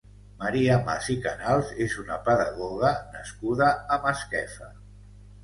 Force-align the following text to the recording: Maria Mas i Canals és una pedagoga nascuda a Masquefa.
Maria 0.37 0.77
Mas 0.87 1.09
i 1.15 1.17
Canals 1.25 1.69
és 1.87 1.97
una 2.05 2.17
pedagoga 2.31 2.91
nascuda 3.19 3.69
a 3.75 4.01
Masquefa. 4.09 4.73